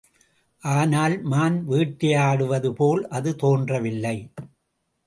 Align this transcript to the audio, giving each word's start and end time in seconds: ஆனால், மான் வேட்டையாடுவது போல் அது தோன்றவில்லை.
ஆனால், 0.63 1.15
மான் 1.23 1.57
வேட்டையாடுவது 1.69 2.71
போல் 2.71 3.07
அது 3.09 3.35
தோன்றவில்லை. 3.35 4.17